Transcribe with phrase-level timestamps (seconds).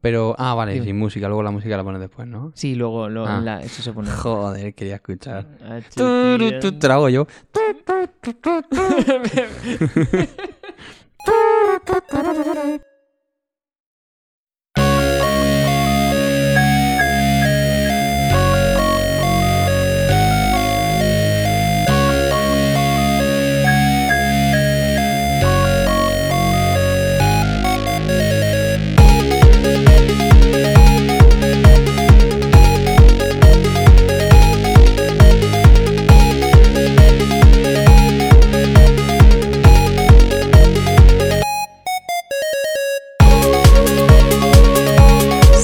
[0.00, 0.86] Pero, ah, vale, Dime.
[0.86, 2.52] sin música, luego la música la pones después, ¿no?
[2.54, 3.40] Sí, luego lo- Ah.
[3.40, 4.08] la- eso se pone.
[4.10, 5.46] Joder, quería escuchar.
[5.62, 7.26] Ah, Te lo hago yo.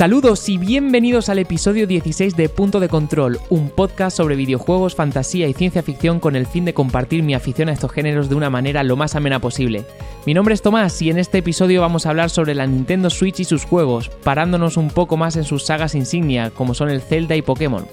[0.04, 5.48] Saludos y bienvenidos al episodio 16 de Punto de Control, un podcast sobre videojuegos, fantasía
[5.48, 8.50] y ciencia ficción con el fin de compartir mi afición a estos géneros de una
[8.50, 9.86] manera lo más amena posible.
[10.26, 13.40] Mi nombre es Tomás y en este episodio vamos a hablar sobre la Nintendo Switch
[13.40, 17.34] y sus juegos, parándonos un poco más en sus sagas insignia, como son el Zelda
[17.34, 17.86] y Pokémon.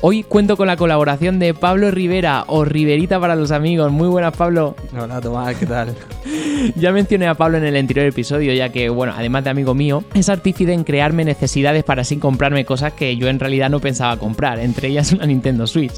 [0.00, 3.90] Hoy cuento con la colaboración de Pablo Rivera, o Riverita para los amigos.
[3.90, 4.76] Muy buenas, Pablo.
[4.96, 5.94] Hola, Tomás, ¿qué tal?
[6.74, 10.02] Ya mencioné a Pablo en el anterior episodio, ya que, bueno, además de amigo mío,
[10.14, 14.16] es artífice en crearme necesidades para así comprarme cosas que yo en realidad no pensaba
[14.16, 15.94] comprar, entre ellas una Nintendo Switch.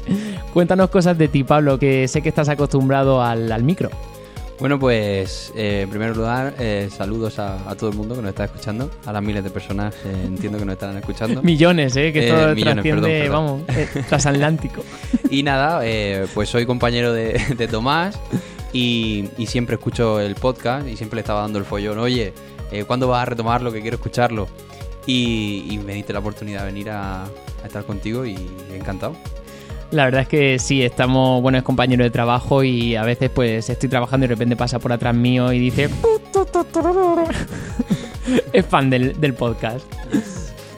[0.53, 3.89] Cuéntanos cosas de ti, Pablo, que sé que estás acostumbrado al, al micro.
[4.61, 8.29] Bueno, pues, eh, en primer lugar, eh, saludos a, a todo el mundo que nos
[8.29, 11.41] está escuchando, a las miles de personas que entiendo que nos están escuchando.
[11.43, 12.13] Millones, ¿eh?
[12.13, 13.31] Que Eh, esto millones, perdón, perdón.
[13.31, 14.83] vamos, eh, transatlántico.
[15.31, 18.19] Y nada, eh, pues soy compañero de, de Tomás
[18.71, 21.97] y, y siempre escucho el podcast y siempre le estaba dando el follón.
[21.97, 22.31] Oye,
[22.71, 23.71] eh, ¿cuándo vas a retomarlo?
[23.71, 24.47] Que quiero escucharlo.
[25.07, 28.35] Y, y me diste la oportunidad de venir a, a estar contigo y
[28.71, 29.15] encantado.
[29.91, 33.69] La verdad es que sí, estamos, bueno, es compañero de trabajo y a veces pues
[33.69, 35.89] estoy trabajando y de repente pasa por atrás mío y dice...
[38.53, 39.85] es fan del, del podcast.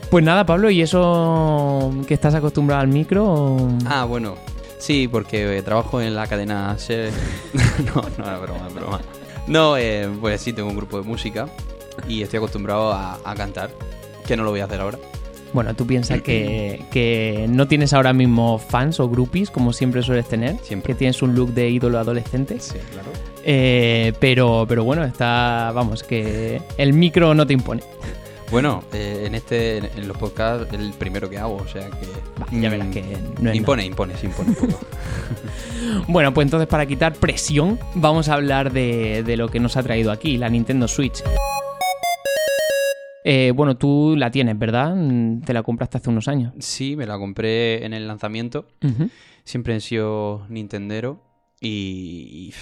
[0.10, 3.58] Pues nada, Pablo, ¿y eso que estás acostumbrado al micro?
[3.86, 4.34] Ah, bueno.
[4.80, 6.76] Sí, porque eh, trabajo en la cadena
[7.96, 9.00] no, no, es broma, broma.
[9.46, 11.48] No, eh, pues sí, tengo un grupo de música
[12.08, 13.70] y estoy acostumbrado a cantar,
[14.26, 14.98] que no lo voy a hacer ahora.
[15.54, 20.28] Bueno, tú piensas que, que no tienes ahora mismo fans o groupies, como siempre sueles
[20.28, 20.58] tener.
[20.64, 20.94] Siempre.
[20.94, 22.60] Que tienes un look de ídolo adolescente.
[22.60, 23.10] Sí, claro.
[23.46, 27.84] Eh, pero, pero bueno, está, vamos, que el micro no te impone.
[28.50, 32.60] Bueno, eh, en este, en los podcasts, el primero que hago, o sea que.
[32.60, 33.04] Ya verás mm, que
[33.42, 34.80] no es Impone, impone, sí, impone un poco.
[36.08, 39.84] Bueno, pues entonces para quitar presión, vamos a hablar de, de lo que nos ha
[39.84, 41.24] traído aquí, la Nintendo Switch.
[43.24, 44.94] Eh, bueno, tú la tienes, ¿verdad?
[44.96, 46.54] Mm, Te la compraste hace unos años.
[46.60, 48.68] sí, me la compré en el lanzamiento.
[49.46, 51.22] Siempre he sido Nintendero
[51.62, 52.54] y.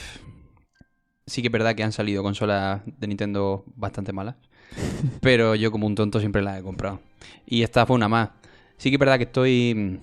[1.26, 4.36] sí que es verdad que han salido consolas de Nintendo bastante malas.
[5.22, 7.00] pero yo, como un tonto, siempre las he comprado.
[7.46, 8.30] Y esta fue una más.
[8.78, 10.00] Sí que es verdad que estoy.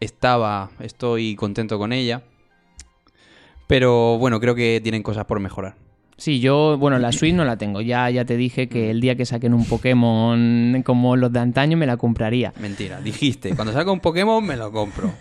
[0.00, 0.70] Estaba.
[0.80, 2.22] Estoy contento con ella.
[3.66, 5.76] Pero bueno, creo que tienen cosas por mejorar.
[6.16, 7.80] Sí, yo, bueno, la Switch no la tengo.
[7.80, 11.76] Ya, ya te dije que el día que saquen un Pokémon como los de antaño
[11.76, 12.52] me la compraría.
[12.60, 15.12] Mentira, dijiste, cuando salga un Pokémon me lo compro.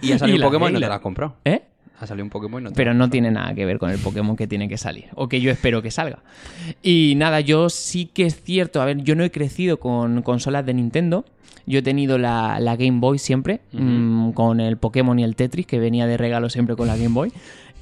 [0.00, 1.36] Y ha salido Y un la- Pokémon y no la- te lo has comprado.
[1.44, 1.62] ¿Eh?
[2.00, 3.98] Ha salido un Pokémon y no te Pero no tiene nada que ver con el
[3.98, 5.04] Pokémon que tiene que salir.
[5.14, 6.18] O que yo espero que salga.
[6.82, 8.82] Y nada, yo sí que es cierto.
[8.82, 11.24] A ver, yo no he crecido con consolas de Nintendo.
[11.64, 13.60] Yo he tenido la, la Game Boy siempre.
[13.70, 17.14] Mm, con el Pokémon y el Tetris, que venía de regalo siempre con la Game
[17.14, 17.32] Boy.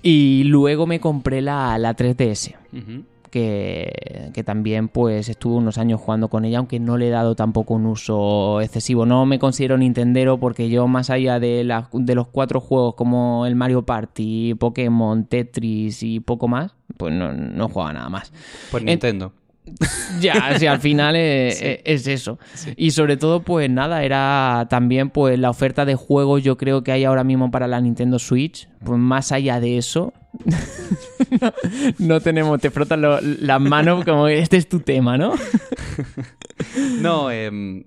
[0.02, 2.54] Y luego me compré la, la 3DS.
[2.72, 3.04] Ujú.
[3.30, 7.36] Que, que también pues estuve unos años jugando con ella, aunque no le he dado
[7.36, 9.06] tampoco un uso excesivo.
[9.06, 13.46] No me considero Nintendero porque yo más allá de, la- de los cuatro juegos como
[13.46, 18.32] el Mario Party, Pokémon, Tetris y poco más, pues no, no juega nada más.
[18.72, 19.32] Pues En- Nintendo.
[20.20, 22.38] Ya, si al final es, es- es eso.
[22.76, 26.92] Y sobre todo, pues nada, era también pues la oferta de juegos yo creo que
[26.92, 28.68] hay ahora mismo para la Nintendo Switch.
[28.84, 30.12] Pues más allá de eso,
[31.40, 31.52] no,
[31.98, 35.34] no tenemos, te frotas lo- las manos como este es tu tema, ¿no?
[37.00, 37.84] No, em,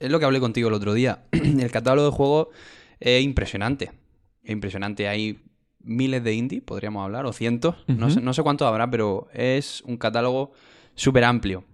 [0.00, 1.24] es lo que hablé contigo el otro día.
[1.32, 2.48] El catálogo de juegos
[3.00, 3.92] es impresionante.
[4.42, 5.08] Es impresionante.
[5.08, 5.40] Hay
[5.80, 7.76] miles de indie, podríamos hablar, o cientos.
[7.86, 10.52] no, sé, no sé cuántos habrá, pero es un catálogo
[10.94, 11.64] súper amplio.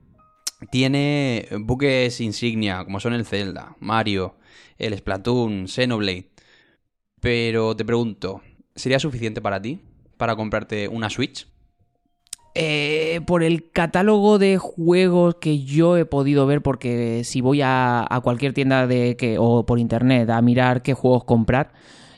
[0.71, 4.37] Tiene buques insignia, como son el Zelda, Mario,
[4.79, 6.31] el Splatoon, Xenoblade.
[7.21, 8.43] Pero te pregunto,
[8.75, 9.81] ¿sería suficiente para ti?
[10.17, 11.47] Para comprarte una Switch.
[12.55, 18.05] Eh, por el catálogo de juegos que yo he podido ver, porque si voy a,
[18.09, 21.73] a cualquier tienda de que, o por internet a mirar qué juegos comprar,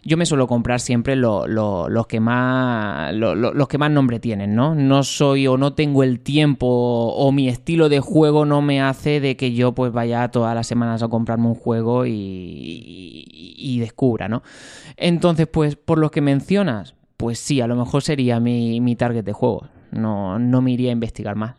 [0.05, 3.91] yo me suelo comprar siempre lo- lo- los que más lo- lo- los que más
[3.91, 4.75] nombre tienen, ¿no?
[4.75, 9.21] No soy o no tengo el tiempo o mi estilo de juego no me hace
[9.21, 12.13] de que yo pues vaya todas las semanas a comprarme un juego y,
[13.59, 14.43] y- descubra, ¿no?
[14.97, 19.25] Entonces, pues por los que mencionas, pues sí, a lo mejor sería mi, mi target
[19.25, 19.69] de juegos.
[19.91, 21.57] No, no me iría a investigar más.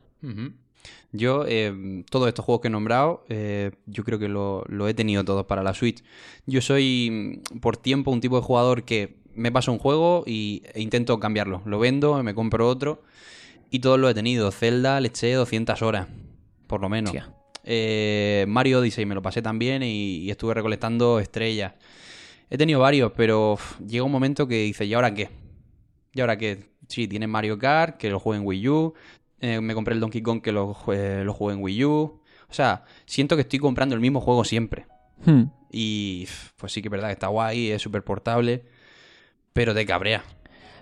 [1.15, 4.95] Yo, eh, todos estos juegos que he nombrado, eh, yo creo que lo, lo he
[4.95, 6.03] tenido todos para la Switch.
[6.47, 10.63] Yo soy, mm, por tiempo, un tipo de jugador que me pasa un juego y,
[10.73, 11.61] e intento cambiarlo.
[11.65, 13.03] Lo vendo, me compro otro
[13.69, 14.51] y todos lo he tenido.
[14.51, 16.07] Zelda le eché 200 horas,
[16.65, 17.13] por lo menos.
[17.63, 21.73] Eh, Mario Odyssey me lo pasé también y, y estuve recolectando estrellas.
[22.49, 25.29] He tenido varios, pero llega un momento que dice, ¿y ahora qué?
[26.13, 26.73] ¿Y ahora qué?
[26.87, 28.93] Sí, tienes Mario Kart, que lo juegue en Wii U.
[29.39, 31.91] eh, me compré el Donkey Kong, que lo, jue- lo jugué en Wii U.
[32.49, 34.85] O sea, siento que estoy comprando el mismo juego siempre.
[35.25, 35.43] Hmm.
[35.71, 36.27] Y
[36.57, 38.63] pues sí que es verdad que está guay, es súper portable,
[39.53, 40.23] pero te cabrea.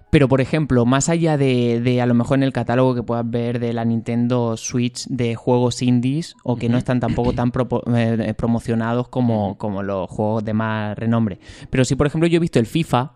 [0.10, 3.30] Pero, por ejemplo, más allá de, de a lo mejor en el catálogo que puedas
[3.30, 7.54] ver de la Nintendo Switch de juegos indies o que no están tampoco tan
[7.96, 11.40] eh, promocionados como, como los juegos de más renombre.
[11.70, 13.14] Pero sí, por ejemplo, yo he visto el FIFA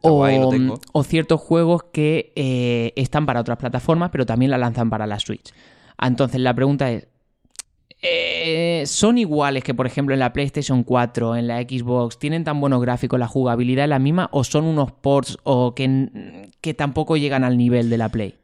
[0.00, 0.80] o, tengo.
[0.92, 5.18] o ciertos juegos que eh, están para otras plataformas, pero también la lanzan para la
[5.18, 5.52] Switch.
[5.96, 7.06] Ah, Entonces, la pregunta es,
[8.02, 12.60] eh, ¿son iguales que, por ejemplo, en la PlayStation 4, en la Xbox, tienen tan
[12.60, 17.16] buenos gráficos, la jugabilidad es la misma, o son unos ports o que, que tampoco
[17.16, 18.34] llegan al nivel de la Play?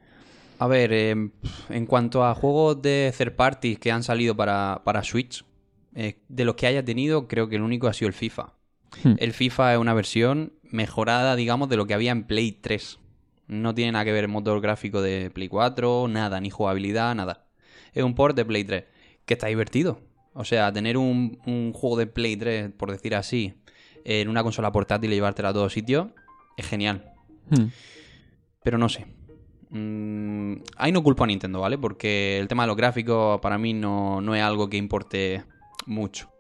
[0.58, 1.30] A ver, eh,
[1.70, 5.44] en cuanto a juegos de third parties que han salido para, para Switch,
[5.94, 8.52] eh, de los que haya tenido, creo que el único ha sido el FIFA.
[9.02, 9.14] Hmm.
[9.18, 12.98] El FIFA es una versión mejorada, digamos, de lo que había en Play 3.
[13.48, 17.46] No tiene nada que ver el motor gráfico de Play 4, nada, ni jugabilidad, nada.
[17.92, 18.84] Es un port de Play 3,
[19.24, 20.00] que está divertido.
[20.34, 23.54] O sea, tener un, un juego de Play 3, por decir así,
[24.04, 26.08] en una consola portátil y llevártela a todos sitios,
[26.56, 27.12] es genial.
[27.50, 27.66] Hmm.
[28.62, 29.06] Pero no sé.
[29.70, 31.78] Mm, ahí no culpo a Nintendo, ¿vale?
[31.78, 35.44] Porque el tema de los gráficos para mí no, no es algo que importe
[35.86, 36.30] mucho.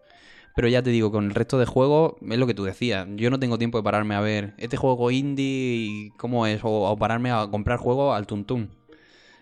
[0.60, 3.08] Pero ya te digo, con el resto de juegos, es lo que tú decías.
[3.16, 7.30] Yo no tengo tiempo de pararme a ver este juego indie cómo es, o, pararme
[7.30, 8.68] a comprar juegos al tuntún.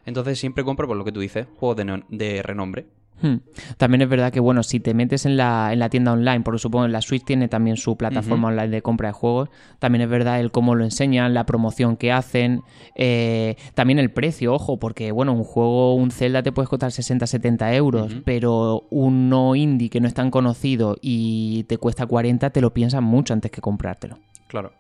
[0.07, 2.87] Entonces siempre compro, por lo que tú dices, juegos de, de renombre.
[3.21, 3.37] Hmm.
[3.77, 6.59] También es verdad que, bueno, si te metes en la, en la tienda online, porque
[6.59, 9.49] supongo que la Switch tiene también su plataforma online de compra de juegos,
[9.79, 12.63] también es verdad el cómo lo enseñan, la promoción que hacen,
[12.95, 17.27] eh, también el precio, ojo, porque, bueno, un juego, un Zelda te puedes costar 60,
[17.27, 18.23] 70 euros, Ujú.
[18.25, 23.03] pero uno indie que no es tan conocido y te cuesta 40, te lo piensas
[23.03, 24.19] mucho antes que comprártelo.
[24.47, 24.73] Claro.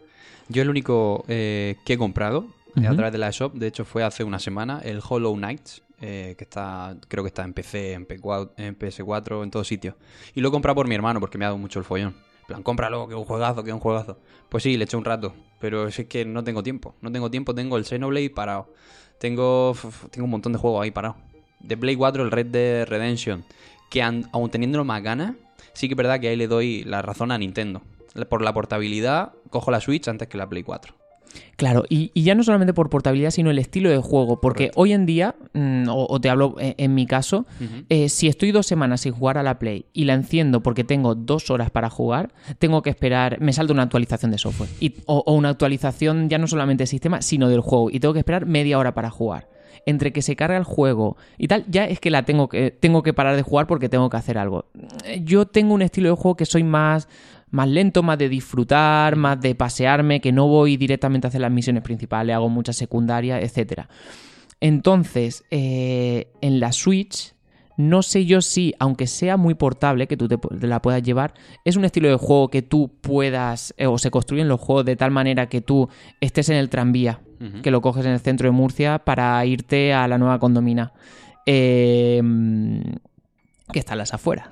[0.48, 2.46] Yo el único eh, que he comprado
[2.76, 5.60] eh, a través de la shop, de hecho fue hace una semana, el Hollow Knight,
[6.00, 9.94] eh, que está, creo que está en PC, en, P4, en PS4, en todos sitios.
[10.34, 12.14] Y lo he comprado por mi hermano porque me ha dado mucho el follón.
[12.46, 14.18] Plan, cómpralo, que es un juegazo, que es un juegazo.
[14.48, 16.94] Pues sí, le eché un rato, pero es que no tengo tiempo.
[17.02, 18.72] No tengo tiempo, tengo el Xenoblade parado.
[19.18, 19.74] Tengo,
[20.10, 21.16] tengo un montón de juegos ahí parados.
[21.60, 23.44] De Play 4, el Red Dead Redemption,
[23.90, 25.34] que aun teniéndolo más ganas,
[25.72, 27.82] sí que es verdad que ahí le doy la razón a Nintendo.
[28.28, 30.94] Por la portabilidad, cojo la Switch antes que la Play 4.
[31.56, 34.80] Claro, y, y ya no solamente por portabilidad, sino el estilo de juego, porque Correcto.
[34.80, 37.46] hoy en día, mm, o, o te hablo en, en mi caso,
[37.88, 41.14] eh, si estoy dos semanas sin jugar a la Play y la enciendo porque tengo
[41.14, 45.24] dos horas para jugar, tengo que esperar, me salta una actualización de software, y, o,
[45.26, 48.46] o una actualización ya no solamente del sistema, sino del juego, y tengo que esperar
[48.46, 49.48] media hora para jugar.
[49.86, 53.02] Entre que se carga el juego y tal, ya es que la tengo que, tengo
[53.02, 54.66] que parar de jugar porque tengo que hacer algo.
[55.22, 57.08] Yo tengo un estilo de juego que soy más,
[57.50, 61.52] más lento, más de disfrutar, más de pasearme, que no voy directamente a hacer las
[61.52, 63.88] misiones principales, hago muchas secundarias, etcétera.
[64.60, 67.34] Entonces, eh, en la Switch,
[67.76, 71.76] no sé yo si, aunque sea muy portable, que tú te, la puedas llevar, es
[71.76, 75.12] un estilo de juego que tú puedas, eh, o se construyen los juegos de tal
[75.12, 75.88] manera que tú
[76.20, 77.20] estés en el tranvía,
[77.62, 80.92] que lo coges en el centro de Murcia para irte a la nueva condomina.
[81.46, 82.20] Eh,
[83.72, 84.48] que está las afueras.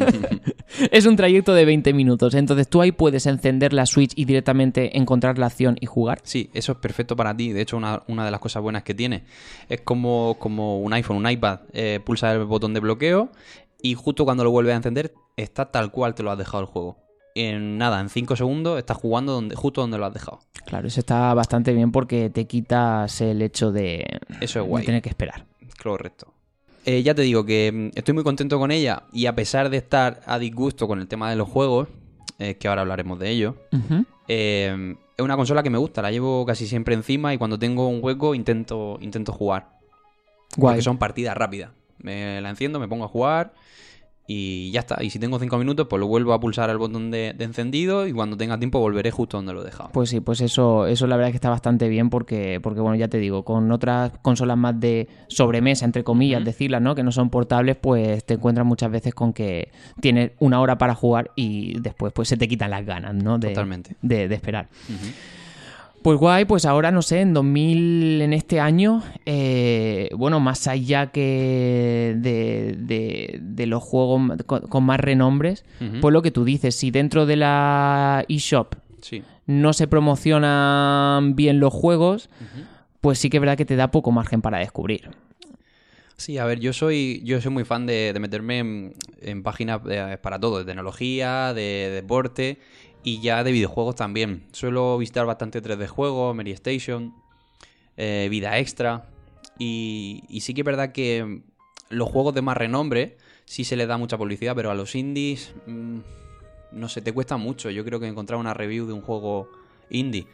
[0.90, 2.34] es un trayecto de 20 minutos.
[2.34, 6.20] Entonces tú ahí puedes encender la Switch y directamente encontrar la acción y jugar.
[6.22, 7.52] Sí, eso es perfecto para ti.
[7.52, 9.24] De hecho, una, una de las cosas buenas que tiene
[9.68, 11.60] es como, como un iPhone, un iPad.
[11.72, 13.30] Eh, pulsa el botón de bloqueo
[13.82, 16.66] y justo cuando lo vuelves a encender está tal cual te lo has dejado el
[16.66, 16.98] juego.
[17.34, 20.40] En nada, en 5 segundos estás jugando donde, justo donde lo has dejado.
[20.66, 24.04] Claro, eso está bastante bien porque te quitas el hecho de,
[24.40, 24.84] Eso es de guay.
[24.84, 25.46] tener que esperar.
[25.80, 26.34] Correcto.
[26.86, 29.76] Eh, ya te digo que mm, estoy muy contento con ella y a pesar de
[29.76, 31.88] estar a disgusto con el tema de los juegos,
[32.38, 33.56] eh, que ahora hablaremos de ello,
[34.28, 37.88] eh, es una consola que me gusta, la llevo casi siempre encima y cuando tengo
[37.88, 39.78] un hueco intento, intento jugar.
[40.56, 40.74] Guay.
[40.74, 41.70] Porque son partidas rápidas.
[41.98, 43.52] Me la enciendo, me pongo a jugar
[44.32, 45.02] y ya está.
[45.02, 48.06] Y si tengo cinco minutos, pues lo vuelvo a pulsar al botón de, de encendido
[48.06, 49.90] y cuando tenga tiempo volveré justo donde lo he dejado.
[49.92, 52.94] Pues sí, pues eso, eso la verdad es que está bastante bien porque, porque bueno,
[52.94, 56.94] ya te digo, con otras consolas más de sobremesa, entre comillas, decirlas, ¿no?
[56.94, 60.94] Que no son portables, pues te encuentras muchas veces con que tienes una hora para
[60.94, 63.36] jugar y después pues se te quitan las ganas, ¿no?
[63.36, 63.96] De, Totalmente.
[64.00, 64.68] De, de esperar.
[66.02, 71.08] Pues guay, pues ahora no sé, en 2000, en este año, eh, bueno, más allá
[71.12, 75.64] que de, de- de los juegos con, con más renombres,
[76.00, 79.22] pues lo que tú dices, si dentro de la eShop Sí.
[79.46, 82.30] no se promocionan bien los juegos,
[83.02, 85.10] pues sí que es verdad que te da poco margen para descubrir.
[86.16, 89.80] Sí, a ver, yo soy, yo soy muy fan de, de meterme en, en páginas
[89.88, 92.58] eh, para todo, de tecnología, de, deporte
[93.02, 94.44] y ya de videojuegos también.
[94.52, 97.14] Suelo visitar bastante 3D juegos, Mary Station,
[97.96, 99.08] eh, Vida Extra.
[99.58, 101.42] Y, y sí que es verdad que
[101.90, 105.54] los juegos de más renombre sí se les da mucha publicidad, pero a los indies,
[105.66, 105.98] mm,
[106.72, 107.70] no sé, te cuesta mucho.
[107.70, 109.48] Yo creo que encontrar una review de un juego
[109.90, 110.26] indie.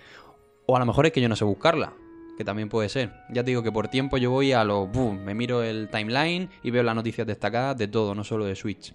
[0.67, 1.93] O a lo mejor es que yo no sé buscarla,
[2.37, 3.13] que también puede ser.
[3.31, 4.87] Ya te digo que por tiempo yo voy a lo...
[4.87, 8.55] boom, me miro el timeline y veo las noticias destacadas de todo, no solo de
[8.55, 8.93] Switch.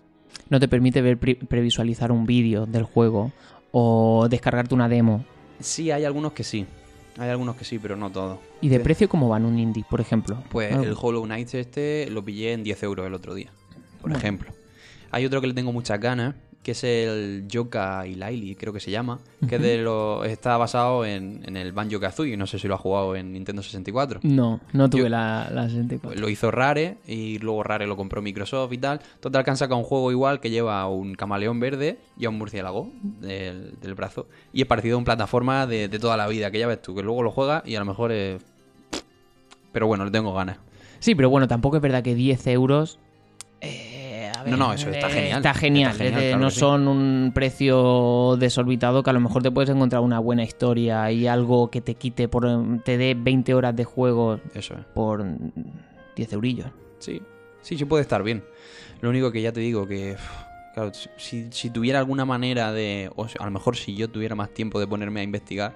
[0.49, 3.31] No te permite ver pre- previsualizar un vídeo del juego
[3.71, 5.25] o descargarte una demo.
[5.59, 6.65] Sí, hay algunos que sí.
[7.17, 8.39] Hay algunos que sí, pero no todos.
[8.61, 8.83] ¿Y de Sí.
[8.83, 10.41] precio cómo van un indie, por ejemplo?
[10.49, 13.51] Pues el Hollow Knight este lo pillé en 10 euros el otro día,
[13.99, 14.17] por Bueno.
[14.17, 14.51] ejemplo.
[15.11, 18.79] Hay otro que le tengo muchas ganas, que es el Yoka y Laili, creo que
[18.79, 22.67] se llama, que de lo, está basado en, en el Banjo Kazooie, no sé si
[22.67, 24.19] lo ha jugado en Nintendo 64.
[24.23, 26.19] No, no tuve Yo- la, la 64.
[26.21, 28.99] Lo hizo Rare y luego Rare lo compró Microsoft y tal.
[29.19, 32.37] Total que han sacado un juego igual que lleva un camaleón verde y a un
[32.37, 34.27] murciélago del, del brazo.
[34.53, 36.93] Y es parecido a un plataforma de, de toda la vida, que ya ves tú,
[36.93, 38.41] que luego lo juegas y a lo mejor es...
[39.71, 40.57] Pero bueno, le tengo ganas.
[40.99, 42.99] Sí, pero bueno, tampoco es verdad que 10 euros.
[43.61, 43.90] eh,
[44.41, 45.37] a No, no, eso está genial.
[45.37, 45.91] Está genial.
[45.91, 46.59] Está genial, es de- claro no sí.
[46.59, 51.27] son un precio desorbitado que a lo mejor te puedes encontrar una buena historia y
[51.27, 52.47] algo que te quite, por
[52.83, 54.85] te dé 20 horas de juego Eso es.
[54.93, 55.23] por
[56.15, 56.67] 10 eurillos.
[56.99, 57.21] Sí,
[57.61, 58.43] sí, sí puede estar bien.
[59.01, 60.15] Lo único que ya te digo que...
[60.73, 63.11] Claro, si, si tuviera alguna manera de...
[63.17, 65.75] O sea, a lo mejor si yo tuviera más tiempo de ponerme a investigar...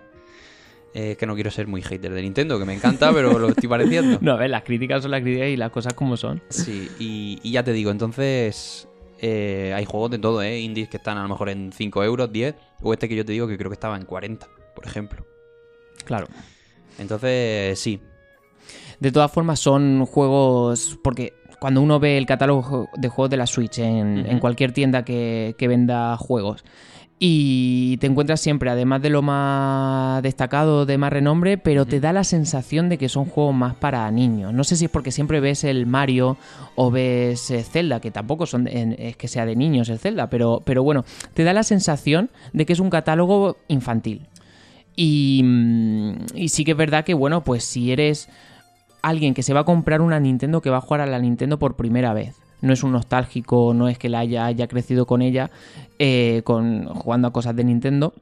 [0.96, 3.50] eh, Es que no quiero ser muy hater de Nintendo, que me encanta, pero lo
[3.50, 4.18] estoy pareciendo.
[4.22, 6.42] No, a ver, las críticas son las críticas y las cosas como son.
[6.50, 8.88] Sí, y, y ya te digo, entonces
[9.20, 10.60] eh, hay juegos de todo, ¿eh?
[10.60, 13.34] Indies que están a lo mejor en 5 euros, 10, o este que yo te
[13.34, 15.26] digo que creo que estaba en 40, por ejemplo.
[16.06, 16.28] Claro.
[16.98, 18.00] Entonces, sí,
[19.00, 20.98] De todas formas, son juegos.
[21.04, 25.56] Porque cuando uno ve el catálogo de juegos de la Switch en cualquier tienda que,
[25.58, 26.64] que venda juegos.
[27.18, 32.12] Y te encuentras siempre, además de lo más destacado, de más renombre, pero te da
[32.12, 34.54] la sensación de que son juegos más para niños.
[34.54, 36.36] No sé si es porque siempre ves el Mario
[36.76, 40.30] o ves eh, Zelda, que tampoco son en- es que sea de niños el Zelda,
[40.30, 44.28] pero, pero bueno, te da la sensación de que es un catálogo infantil.
[44.98, 48.28] Y, mm, y sí que es verdad que, bueno, pues si eres
[49.02, 51.60] alguien que se va a comprar una Nintendo, que va a jugar a la Nintendo
[51.60, 52.36] por primera vez.
[52.66, 55.52] No es un nostálgico, no es que la haya, crecido con ella,
[56.00, 58.14] eh, con, jugando a cosas de Nintendo.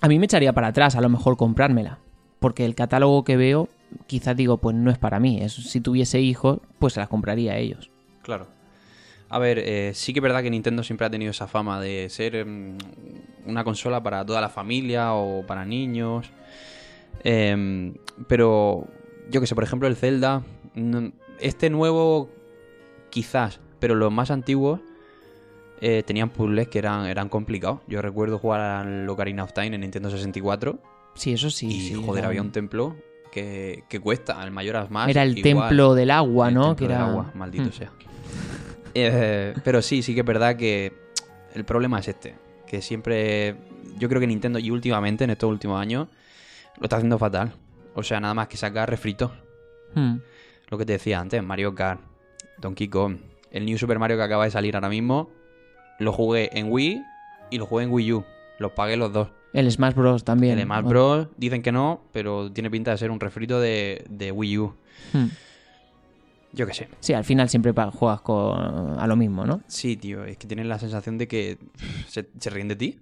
[0.00, 1.98] A mí me echaría para atrás, a lo mejor comprármela.
[2.40, 3.68] Porque el catálogo que veo,
[4.06, 5.40] quizás digo, pues no es para mí.
[5.40, 7.90] Es, si tuviese hijos, pues se las compraría a ellos.
[8.22, 8.48] claro.
[9.30, 12.08] A ver, eh, sí que es verdad que Nintendo siempre ha tenido esa fama de
[12.08, 12.78] ser mm,
[13.46, 16.30] una consola para toda la familia o para niños.
[17.24, 17.94] Em,
[18.28, 18.86] pero
[19.30, 20.42] yo que sé, por ejemplo, el Zelda,
[21.40, 22.28] este nuevo
[23.14, 24.80] quizás, pero los más antiguos
[25.80, 27.80] eh, tenían puzzles que eran, eran complicados.
[27.86, 30.78] Yo recuerdo jugar al Ocarina of Time en Nintendo 64
[31.14, 31.68] Sí, eso sí.
[31.68, 32.96] y sí, joder, era, había un templo
[33.30, 35.10] que, que cuesta, el Mayoras Mask.
[35.10, 35.68] era el igual.
[35.68, 36.60] templo del agua, El ¿no?
[36.74, 37.72] templo que del era agua, maldito Hmm.
[37.72, 37.90] sea.
[38.94, 40.92] Eh, pero sí, sí que es verdad que
[41.54, 42.34] el problema es este.
[42.66, 43.56] Que siempre.
[43.98, 46.08] Yo creo que Nintendo, y últimamente, en estos últimos años,
[46.78, 47.52] lo está haciendo fatal.
[47.94, 49.30] O sea, nada más que sacar refritos.
[49.94, 50.16] Hmm.
[50.68, 52.00] Lo que te decía antes, Mario Kart,
[52.58, 53.16] Donkey Kong,
[53.50, 55.30] el New Super Mario que acaba de salir ahora mismo,
[55.98, 57.02] lo jugué en Wii
[57.50, 58.24] y lo jugué en Wii U.
[58.58, 59.28] Los pagué los dos.
[59.52, 60.24] El Smash Bros.
[60.24, 60.58] también.
[60.58, 60.88] El Smash Bueno.
[60.90, 61.28] Bros.
[61.36, 64.74] dicen que no, pero tiene pinta de ser un refrito de, de Wii U.
[65.12, 65.26] Hmm.
[66.52, 66.88] Yo qué sé.
[67.00, 69.60] Sí, al final siempre juegas con, a lo mismo, ¿no?
[69.66, 71.58] Sí, tío, es que tienes la sensación de que
[72.08, 73.00] se, se ríen de ti.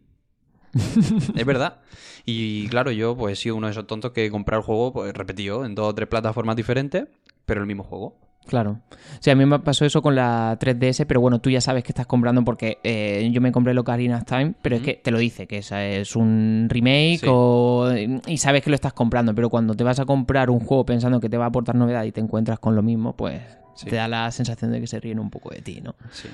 [1.37, 1.81] es verdad.
[2.25, 4.93] Y claro, yo pues he sido uno de esos tontos que he comprado el juego
[4.93, 7.09] pues, repetido en dos o tres plataformas diferentes,
[7.45, 8.17] pero el mismo juego.
[8.47, 8.81] Claro.
[9.21, 11.93] Sí, a mí me pasó eso con la 3DS, pero bueno, tú ya sabes que
[11.93, 15.11] estás comprando porque eh, yo me compré el Ocarina of Time, pero es que te
[15.11, 17.27] lo dice, que esa es un remake Sí.
[17.31, 17.89] o-
[18.27, 21.21] y sabes que lo estás comprando, pero cuando te vas a comprar un juego pensando
[21.21, 23.41] que te va a aportar novedad y te encuentras con lo mismo, pues
[23.75, 23.87] Sí.
[23.87, 25.95] te da la sensación de que se ríen un poco de ti, ¿no?
[26.11, 26.29] Sí.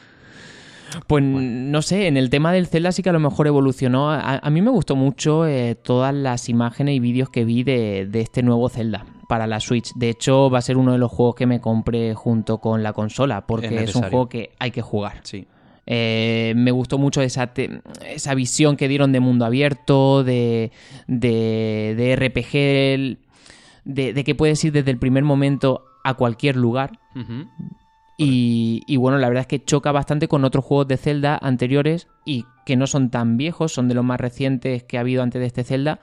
[1.07, 4.11] Pues no sé, en el tema del Zelda sí que a lo mejor evolucionó.
[4.11, 8.07] A, a mí me gustó mucho eh, todas las imágenes y vídeos que vi de,
[8.11, 9.92] de este nuevo Zelda para la Switch.
[9.94, 12.92] De hecho, va a ser uno de los juegos que me compré junto con la
[12.92, 15.20] consola, porque Es es, un juego que hay que jugar.
[15.23, 15.47] Sí.
[15.87, 17.52] Eh, me gustó mucho esa,
[18.06, 20.73] esa visión que dieron de mundo abierto, de,
[21.06, 23.18] de, de RPG,
[23.85, 26.99] de, de que puedes ir desde el primer momento a cualquier lugar.
[28.16, 32.08] Y, y bueno, la verdad es que choca bastante con otros juegos de Zelda anteriores
[32.25, 35.40] y que no son tan viejos, son de los más recientes que ha habido antes
[35.40, 36.00] de este Zelda,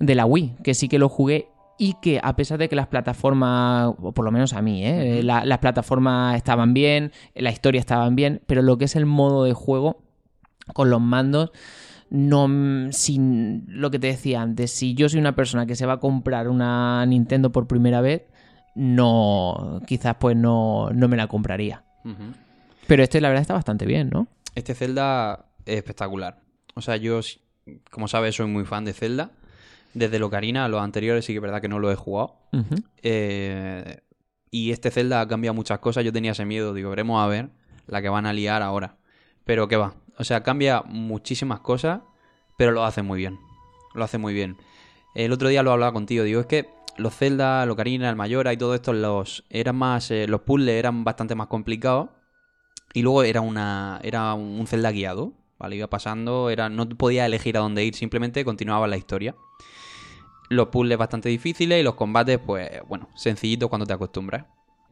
[0.00, 1.48] de la Wii, que sí que lo jugué
[1.78, 5.22] y que a pesar de que las plataformas, o por lo menos a mí, ¿eh?
[5.22, 9.44] La- las plataformas estaban bien, la historia estaban bien, pero lo que es el modo
[9.44, 10.02] de juego
[10.74, 11.50] con los mandos,
[12.10, 15.86] no mm, sin lo que te decía antes, si yo soy una persona que se
[15.86, 18.22] va a comprar una Nintendo por primera vez,
[18.92, 21.84] no, quizás pues no, no me la compraría.
[22.86, 24.28] Pero este la verdad está bastante bien, ¿no?
[24.54, 26.38] Este Zelda es espectacular.
[26.74, 27.20] O sea, yo,
[27.90, 29.30] como sabes, soy muy fan de Zelda.
[29.94, 32.36] Desde el Ocarina, a los anteriores sí que es verdad que no lo he jugado.
[33.02, 34.00] Eh,
[34.50, 36.04] y este Zelda ha cambiado muchas cosas.
[36.04, 37.50] Yo tenía ese miedo, digo, veremos a ver
[37.86, 38.96] la que van a liar ahora.
[39.44, 39.94] Pero que va.
[40.18, 42.00] O sea, cambia muchísimas cosas,
[42.56, 43.38] pero lo hace muy bien.
[43.94, 44.56] Lo hace muy bien.
[45.14, 48.52] El otro día lo hablaba contigo, digo, es que los Zelda, el Ocarina, el Mayora
[48.52, 50.10] y todo esto, los eran más.
[50.10, 52.10] eh, los puzzles eran bastante más complicados.
[52.94, 54.00] Y luego era una.
[54.02, 55.32] Era un Zelda guiado.
[55.58, 55.76] ¿Vale?
[55.76, 56.50] Iba pasando.
[56.50, 59.34] Era, no podía elegir a dónde ir, simplemente continuaba la historia
[60.48, 64.46] los puzzles bastante difíciles y los combates, pues, bueno, sencillitos cuando te acostumbras.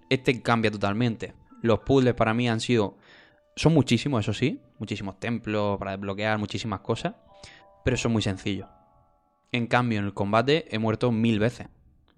[0.09, 1.35] Este cambia totalmente.
[1.63, 2.97] Los puzzles para mí han sido.
[3.57, 4.61] Son muchísimos, eso sí.
[4.79, 7.15] Muchísimos templos para desbloquear, muchísimas cosas.
[7.85, 8.69] Pero son muy sencillos.
[9.53, 11.69] En cambio, en el combate he muerto mil veces.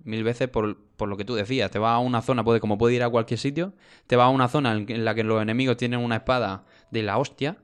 [0.02, 1.70] Mil veces por, por lo que tú decías.
[1.70, 3.74] Te vas a una zona, puede, como puede ir a cualquier sitio.
[4.06, 7.02] Te vas a una zona en, en la que los enemigos tienen una espada de
[7.02, 7.58] la hostia.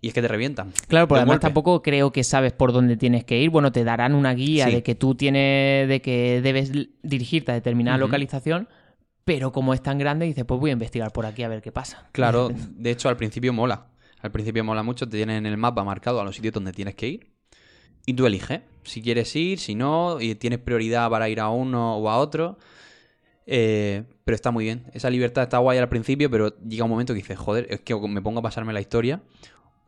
[0.00, 0.72] Y es que te revientan.
[0.88, 1.42] Claro, porque además golpe.
[1.46, 3.50] tampoco creo que sabes por dónde tienes que ir.
[3.50, 4.72] Bueno, te darán una guía Sí.
[4.74, 6.70] de que tú tienes, de que debes
[7.02, 8.68] dirigirte a determinada localización,
[9.24, 11.72] pero como es tan grande, dices, pues voy a investigar por aquí a ver qué
[11.72, 12.08] pasa.
[12.12, 13.86] Claro, de hecho al principio mola.
[14.20, 16.94] Al principio mola mucho, te tienen en el mapa marcado a los sitios donde tienes
[16.94, 17.32] que ir.
[18.06, 21.96] Y tú eliges si quieres ir, si no, y tienes prioridad para ir a uno
[21.96, 22.58] o a otro.
[23.46, 24.84] Eh, pero está muy bien.
[24.92, 27.94] Esa libertad está guay al principio, pero llega un momento que dices, joder, es que
[27.94, 29.22] me pongo a pasarme la historia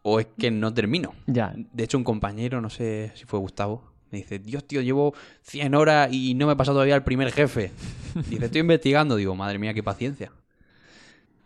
[0.08, 1.14] o es que no termino.
[1.26, 1.54] Ya.
[1.72, 5.74] De hecho, un compañero, no sé si fue Gustavo, me dice, Dios, tío, llevo 100
[5.74, 7.72] horas y no me he pasado todavía el primer jefe.
[8.28, 9.16] Dice, estoy investigando.
[9.16, 10.32] Digo, madre mía, qué paciencia.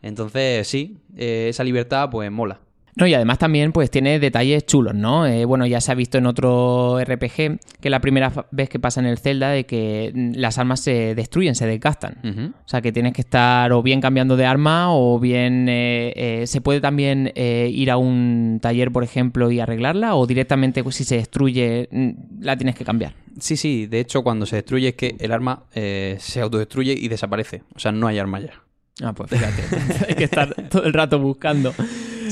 [0.01, 2.61] Entonces, sí, eh, esa libertad, pues mola.
[2.95, 5.27] No, y además también pues tiene detalles chulos, ¿no?
[5.27, 9.01] Eh, bueno, ya se ha visto en otro RPG que la primera vez que pasa
[9.01, 12.53] en el Zelda de que mm, las armas se destruyen, se desgastan.
[12.65, 16.47] O sea que tienes que estar o bien cambiando de arma o bien eh, eh,
[16.47, 20.97] se puede también eh, ir a un taller, por ejemplo, y arreglarla o directamente pues,
[20.97, 23.15] si se destruye mm, la tienes que cambiar.
[23.39, 27.09] Sí, sí, de hecho, cuando se destruye es que el arma eh, se autodestruye y
[27.09, 27.63] desaparece.
[27.75, 28.63] O sea, no hay arma ya.
[29.03, 29.63] Ah, pues fíjate,
[30.09, 31.73] hay que estar todo el rato buscando.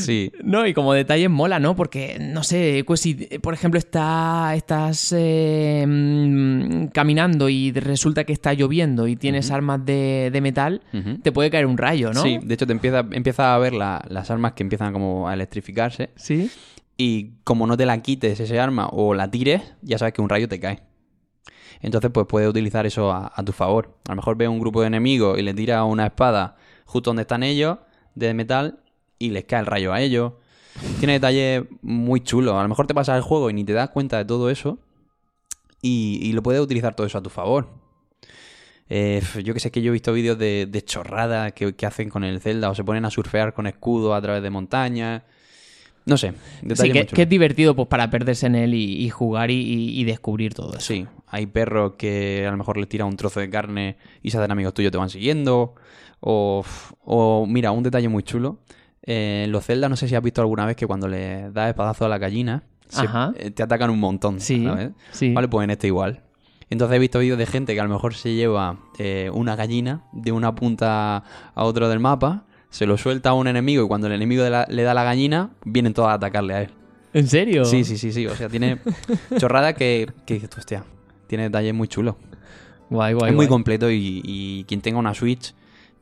[0.01, 0.33] Sí.
[0.43, 1.77] No, y como detalle mola, ¿no?
[1.77, 8.33] Porque, no sé, pues si, por ejemplo, está, estás eh, mm, caminando y resulta que
[8.33, 10.83] está lloviendo y tienes armas de, de metal,
[11.23, 12.23] te puede caer un rayo, ¿no?
[12.23, 15.35] Sí, de hecho te empieza, empieza a ver la- las armas que empiezan como a
[15.35, 16.51] electrificarse Sí.
[16.97, 20.29] y como no te la quites ese arma o la tires, ya sabes que un
[20.29, 20.81] rayo te cae.
[21.83, 23.97] Entonces pues puedes utilizar eso a, a tu favor.
[24.09, 27.23] A lo mejor ves un grupo de enemigos y le tiras una espada justo donde
[27.23, 27.79] están ellos
[28.15, 28.81] de metal
[29.21, 30.33] y les cae el rayo a ellos.
[30.99, 32.55] Tiene detalles muy chulos.
[32.55, 34.79] A lo mejor te pasas el juego y ni te das cuenta de todo eso
[35.83, 37.69] y, y lo puedes utilizar todo eso a tu favor.
[38.89, 42.09] Eh, yo que sé que yo he visto vídeos de, de chorradas que, que hacen
[42.09, 45.23] con el Zelda o se ponen a surfear con escudo a través de montañas.
[46.07, 46.33] No sé,
[46.75, 50.71] Sí, que, es divertido pues para perderse en él y, y jugar y, descubrir todo
[50.71, 50.81] eso.
[50.81, 54.39] Sí, hay perros que a lo mejor les tiran un trozo de carne y se
[54.39, 55.75] hacen amigos tuyos, te van siguiendo.
[56.21, 56.65] O,
[57.05, 58.59] o mira, un detalle muy chulo.
[59.05, 61.69] Eh, en los Zelda, no sé si has visto alguna vez que cuando le das
[61.71, 64.41] espadazo a la gallina, se- eh, te atacan un montón.
[64.41, 64.91] Sí, ¿sabes?
[65.13, 65.33] sí.
[65.33, 66.23] Vale, pues en este igual.
[66.69, 70.05] Entonces he visto vídeos de gente que a lo mejor se lleva eh, una gallina
[70.13, 71.17] de una punta
[71.55, 74.67] a otro del mapa, se lo suelta a un enemigo y cuando el enemigo la-
[74.69, 76.71] le da la gallina, vienen todos a atacarle a él.
[77.13, 77.65] ¿En serio?
[77.65, 78.27] Sí, sí, sí, sí.
[78.29, 78.79] O sea, tiene
[79.39, 80.85] chorrada que, que dices, hostia,
[81.27, 82.15] tiene detalles muy chulos.
[82.89, 83.49] Guay, guay, es muy guay.
[83.49, 85.55] completo y, y quien tenga una Switch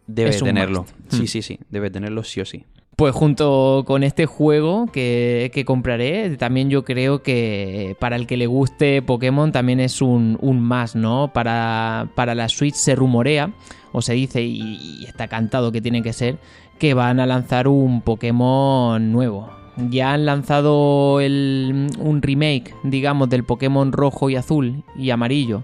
[0.06, 0.84] Debe es tenerlo.
[1.08, 1.26] Sí, Mm.
[1.26, 1.60] sí, sí.
[1.70, 2.64] Debe tenerlo sí o sí.
[2.98, 8.36] Pues junto con este juego que, que compraré, también yo creo que para el que
[8.36, 11.30] le guste Pokémon también es un, un más, ¿no?
[11.32, 13.52] Para, para la Switch se rumorea,
[13.92, 16.38] o se dice, y, y está cantado que tiene que ser,
[16.80, 19.48] que van a lanzar un Pokémon nuevo.
[19.90, 25.62] Ya han lanzado el- un remake, digamos, del Pokémon rojo y azul y amarillo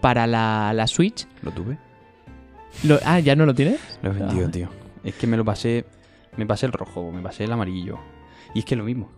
[0.00, 1.26] para la, la Switch.
[1.42, 1.78] ¿Lo tuve?
[2.84, 3.80] Lo- ah, ¿ya no lo tienes?
[4.02, 4.50] Lo he vendido, Ah.
[4.52, 4.68] tío.
[5.02, 5.84] Es que me lo pasé.
[6.36, 7.98] Me pasé el rojo, me pasé el amarillo.
[8.54, 9.08] Y es que es lo mismo.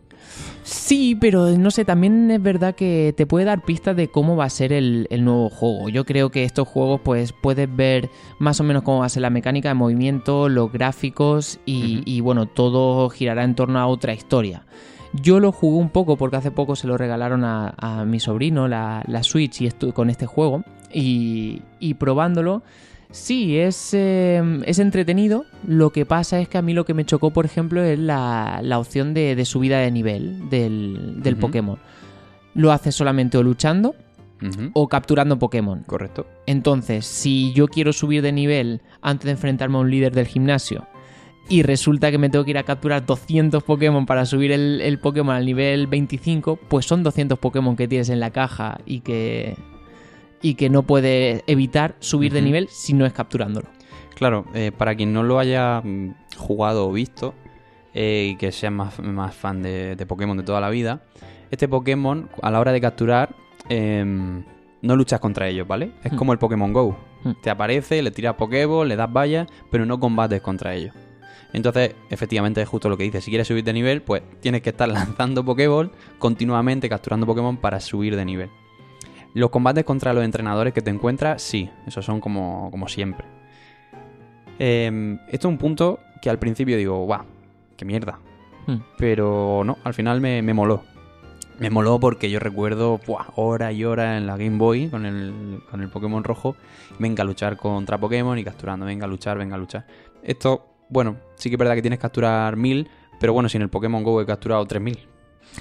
[0.63, 4.45] Sí, pero no sé, también es verdad que te puede dar pistas de cómo va
[4.45, 5.89] a ser el, el nuevo juego.
[5.89, 9.23] Yo creo que estos juegos, pues puedes ver más o menos cómo va a ser
[9.23, 14.67] la mecánica de movimiento, los gráficos y, bueno, todo girará en torno a otra historia.
[15.15, 18.69] Yo lo jugué un poco porque hace poco se lo regalaron a, a mi sobrino,
[18.69, 20.65] la, la Switch, y con este juego.
[20.93, 22.63] Y, y probándolo,
[23.11, 25.45] sí, es, eh, es entretenido.
[25.67, 28.61] Lo que pasa es que a mí lo que me chocó, por ejemplo, es la,
[28.63, 31.37] la opción de, de subida de nivel del, del.
[31.37, 31.79] Pokémon.
[32.55, 33.95] Lo haces solamente o luchando
[34.73, 35.83] o capturando Pokémon.
[35.85, 36.27] Correcto.
[36.47, 40.87] Entonces, si yo quiero subir de nivel antes de enfrentarme a un líder del gimnasio
[41.49, 44.99] y resulta que me tengo que ir a capturar 200 Pokémon para subir el, el
[44.99, 49.57] Pokémon al nivel 25, pues son 200 Pokémon que tienes en la caja y que,
[50.43, 53.69] y que no puedes evitar subir de nivel si no es capturándolo.
[54.15, 57.35] Claro, eh, para quien no lo haya mm, jugado o visto
[57.95, 61.03] eh, y que sea más, más fan de, de Pokémon de toda la vida,
[61.51, 63.35] este Pokémon a la hora de capturar
[63.69, 64.45] em,
[64.83, 65.93] no luchas contra ellos, ¿vale?
[66.05, 66.17] Es Hmm.
[66.17, 66.97] como el Pokémon Go.
[67.25, 67.33] Hmm.
[67.43, 70.95] Te aparece, le tiras Pokéball, le das vallas, pero no combates contra ellos.
[71.53, 73.21] Entonces, efectivamente es justo lo que dice.
[73.21, 77.81] Si quieres subir de nivel, pues tienes que estar lanzando Pokéball continuamente, capturando Pokémon para
[77.81, 78.51] subir de nivel.
[79.35, 83.27] Los combates contra los entrenadores que te encuentras, sí, esos son como, como siempre.
[84.59, 87.25] Eh, esto es un punto que al principio digo, guau,
[87.77, 88.19] qué mierda.
[88.67, 88.79] Hmm.
[88.97, 90.83] Pero no, al final me, me moló.
[91.59, 95.61] Me moló porque yo recuerdo buah, horas y horas en la Game Boy con el,
[95.71, 96.55] con el Pokémon rojo.
[96.99, 98.87] Venga a luchar contra Pokémon y capturando.
[98.87, 99.85] Venga a luchar, venga a luchar.
[100.23, 102.89] Esto, bueno, sí que es verdad que tienes que capturar 1000,
[103.19, 104.99] pero bueno, si en el Pokémon Go he capturado 3000.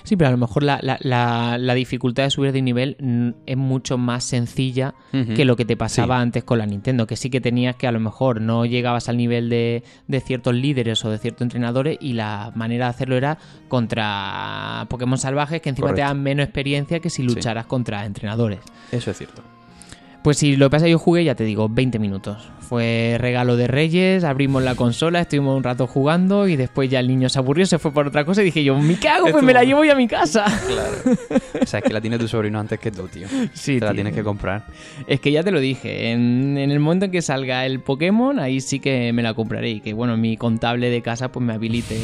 [0.04, 3.58] Sí, pero a lo mejor la, la- la- la dificultad de subir de nivel es
[3.58, 4.94] mucho más sencilla
[5.36, 6.22] que lo que te pasaba Sí.
[6.22, 9.18] antes con la Nintendo, que sí que tenías que a lo mejor no llegabas al
[9.18, 13.38] nivel de, de ciertos líderes o de ciertos entrenadores y la manera de hacerlo era
[13.68, 17.28] contra Pokémon salvajes que encima te dan menos experiencia que si Sí.
[17.28, 18.60] lucharas contra entrenadores.
[18.92, 19.42] Eso es cierto.
[20.24, 22.50] Pues si lo que pasa yo jugué, ya te digo, 20 minutos.
[22.60, 27.08] Fue regalo de Reyes, abrimos la consola, estuvimos un rato jugando y después ya el
[27.08, 29.54] niño se aburrió, se fue por otra cosa y dije yo, me cago, pues me
[29.54, 30.44] la llevo ya a mi casa.
[30.68, 31.18] Claro.
[31.62, 33.28] o sea, es que la tiene tu sobrino antes que tú, tío.
[33.54, 34.66] Sí, Te la tienes que comprar.
[35.08, 38.38] Es que ya te lo dije, en, en el momento en que salga el Pokémon,
[38.40, 41.54] ahí sí que me la compraré y que, bueno, mi contable de casa pues me
[41.54, 41.98] habilite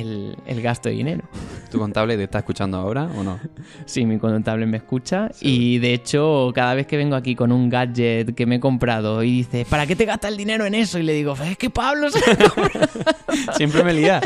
[0.00, 1.22] el, el gasto de dinero.
[1.70, 3.38] ¿Tu contable te está escuchando ahora o no?
[3.86, 7.68] Sí, mi contable me escucha y de hecho cada vez que vengo aquí con un
[7.68, 10.98] gadget que me he comprado y dice, ¿para qué te gastas el dinero en eso?
[10.98, 12.20] Y le digo, es que Pablo se
[13.56, 14.20] Siempre me lía.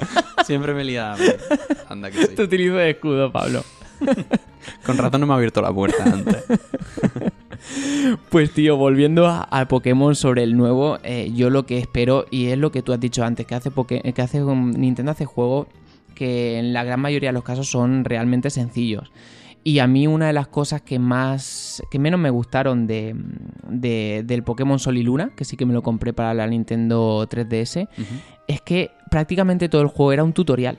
[0.45, 1.15] Siempre me lía.
[1.89, 2.35] Anda que sí.
[2.35, 3.63] te utilizo de escudo, Pablo.
[4.85, 6.45] Con razón no me ha abierto la puerta antes.
[8.31, 12.47] Pues tío, volviendo a- al Pokémon sobre el nuevo, eh, yo lo que espero, y
[12.47, 15.25] es lo que tú has dicho antes, que hace, Poké- que hace um, Nintendo hace
[15.25, 15.67] juegos
[16.15, 19.11] que en la gran mayoría de los casos son realmente sencillos.
[19.65, 23.15] Y a mí una de las cosas que más, que menos me gustaron de,
[23.69, 27.27] de- del Pokémon Sol y Luna, que sí que me lo compré para la Nintendo
[27.29, 27.89] 3DS,
[28.47, 30.79] es que prácticamente todo el juego era un tutorial.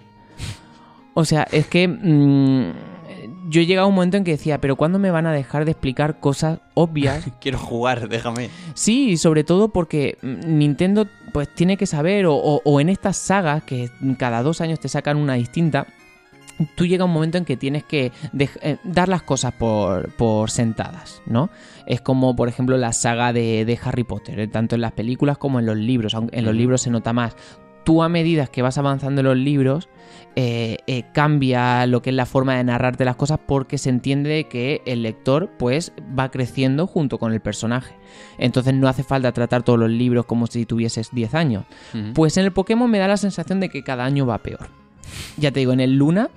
[1.13, 2.71] O sea, es que mm,
[3.49, 5.65] yo he llegado a un momento en que decía, pero ¿cuándo me van a dejar
[5.65, 7.25] de explicar cosas obvias?
[7.41, 8.49] Quiero jugar, déjame.
[8.73, 12.89] Sí, y sobre todo porque mm, Nintendo pues tiene que saber, o, o- o en
[12.89, 15.85] estas sagas que cada dos años te sacan una distinta,
[16.75, 21.21] tú llega un momento en que tienes que eh, dar las cosas por, por sentadas,
[21.25, 21.49] ¿no?
[21.85, 25.37] Es como, por ejemplo, la saga de, de Harry Potter, eh, tanto en las películas
[25.37, 27.35] como en los libros, aunque en los libros se nota más.
[27.85, 29.87] Tú a medida que vas avanzando en los libros,
[30.35, 34.45] eh, eh, cambia lo que es la forma de narrarte las cosas porque se entiende
[34.45, 37.95] que el lector pues va creciendo junto con el personaje.
[38.37, 41.65] Entonces no hace falta tratar todos los libros como si tuvieses 10 años.
[42.13, 44.69] Pues en el Pokémon me da la sensación de que cada año va peor.
[45.37, 46.29] Ya te digo, en el Luna,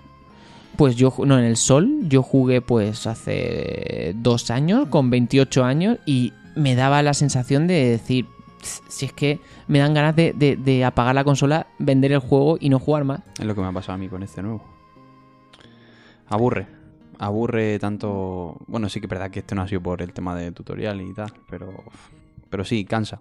[0.77, 5.99] pues yo, no, en el Sol, yo jugué pues hace dos años, con 28 años,
[6.07, 8.32] y me daba la sensación de decir, "Tss,
[8.63, 12.57] si es que me dan ganas de, de- de apagar la consola, vender el juego
[12.61, 13.21] y no jugar más.
[13.39, 14.63] Es lo que me ha pasado a mí con este nuevo.
[16.29, 16.67] Aburre.
[17.19, 18.57] Aburre tanto.
[18.67, 21.01] Bueno, sí que es verdad que este no ha sido por el tema de tutorial
[21.01, 21.73] y tal, pero.
[22.51, 23.21] Pero sí, cansa.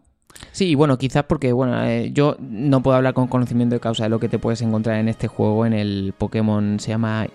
[0.54, 4.04] Sí, y bueno, quizás porque, bueno, eh, yo no puedo hablar con conocimiento de causa
[4.06, 7.28] de lo que te puedes encontrar en este juego, en el Pokémon, se llama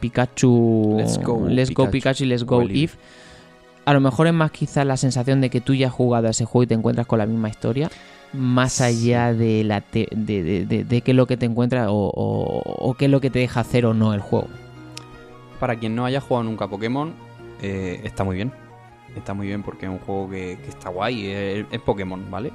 [0.00, 0.94] Pikachu...
[0.98, 1.90] Let's Go Let's Go Pikachu.
[1.90, 2.90] Pikachu y Let's Go Eve.
[3.84, 6.30] A lo mejor es más quizás la sensación de que tú ya has jugado a
[6.30, 7.90] ese juego y te encuentras con la misma historia,
[8.32, 11.88] más allá de, la te- de, de- de- de qué es lo que te encuentras
[11.88, 14.48] o, o- o qué es lo que te deja hacer o no el juego.
[15.60, 17.12] Para quien no haya jugado nunca a Pokémon,
[17.62, 18.52] eh, está muy bien.
[19.16, 22.52] Está muy bien porque es un juego que, que está guay, es, es Pokémon, ¿vale?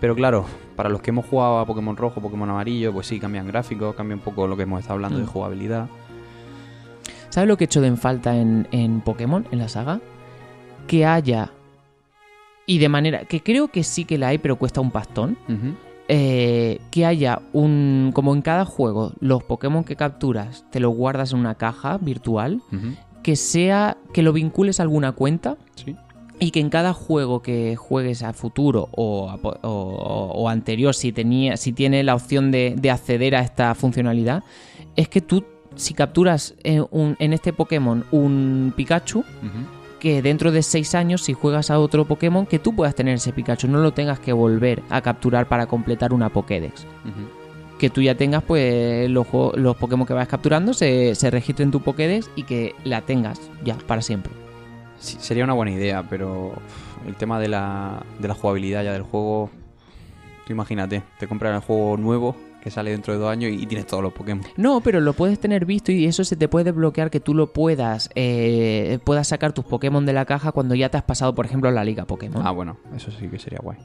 [0.00, 3.46] Pero claro, para los que hemos jugado a Pokémon rojo, Pokémon amarillo, pues sí, cambian
[3.46, 5.28] gráficos, cambia un poco lo que hemos estado hablando de Mm.
[5.28, 5.88] jugabilidad.
[7.28, 10.00] ¿Sabes lo que he hecho de en falta en, en Pokémon, en la saga?
[10.86, 11.50] Que haya,
[12.66, 15.36] y de manera que creo que sí que la hay, pero cuesta un pastón,
[16.08, 21.32] eh, que haya un, como en cada juego, los Pokémon que capturas te los guardas
[21.32, 22.60] en una caja virtual,
[23.22, 25.96] que sea, que lo vincules a alguna cuenta Sí.
[26.38, 31.12] y que en cada juego que juegues a futuro o, a o- o anterior, si,
[31.12, 34.42] tenía, si tiene la opción de, de acceder a esta funcionalidad,
[34.96, 35.42] es que tú,
[35.74, 39.24] si capturas eh, un- en este Pokémon un Pikachu.
[40.04, 43.32] Que dentro de 6 años, si juegas a otro Pokémon, que tú puedas tener ese
[43.32, 46.86] Pikachu, no lo tengas que volver a capturar para completar una Pokédex.
[47.78, 51.68] Que tú ya tengas, pues, los, juegos- los Pokémon que vas capturando se, se registren
[51.68, 54.30] en tu Pokédex y que la tengas ya para siempre.
[54.98, 56.52] Sí, sería una buena idea, pero
[57.06, 59.50] el tema de la, de la jugabilidad ya del juego.
[60.46, 63.66] Tú imagínate, te compras el juego nuevo que sale dentro de dos años y, y
[63.66, 64.44] tienes todos los Pokémon.
[64.56, 67.52] No, pero lo puedes tener visto y eso se te puede desbloquear que tú lo
[67.52, 71.44] puedas, eh, puedas sacar tus Pokémon de la caja cuando ya te has pasado, por
[71.44, 72.42] ejemplo, la Liga Pokémon.
[72.44, 73.76] Ah, bueno, eso sí que sería guay.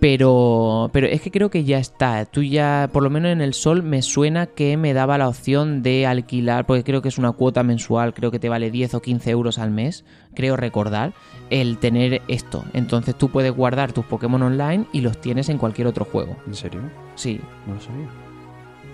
[0.00, 2.24] Pero, pero es que creo que ya está.
[2.24, 5.82] Tú ya, por lo menos en el Sol, me suena que me daba la opción
[5.82, 9.00] de alquilar, porque creo que es una cuota mensual, creo que te vale 10 o
[9.02, 11.14] 15 euros al mes, creo recordar,
[11.50, 12.64] el tener esto.
[12.74, 16.36] Entonces tú puedes guardar tus Pokémon online y los tienes en cualquier otro juego.
[16.46, 16.80] ¿En serio?
[17.16, 18.08] Sí, No lo sabía.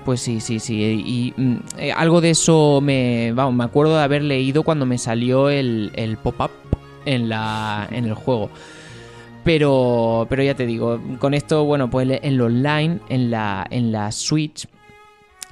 [0.07, 0.81] pues sí, sí, sí.
[1.05, 4.97] Y mm, eh, algo de eso me, vamos, me acuerdo de haber leído cuando me
[4.97, 6.51] salió el, el pop-up
[7.05, 8.49] en, la, en el juego.
[9.45, 13.93] Pero, pero ya te digo, con esto, bueno, pues en lo online, en la, en
[13.93, 14.67] la Switch,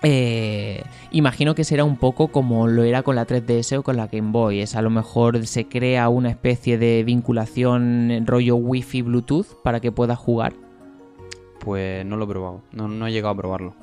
[0.03, 4.09] eh, imagino que será un poco como lo era con la 3DS o con la
[4.09, 4.61] Game Boy.
[4.61, 9.93] Es a lo mejor se crea una especie de vinculación rollo Wi-Fi Bluetooth para que
[9.93, 10.55] puedas jugar.
[11.61, 12.63] Pues no lo he probado.
[12.73, 13.75] No, no he llegado a probarlo.